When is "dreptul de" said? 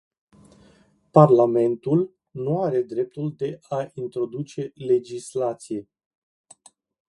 2.81-3.59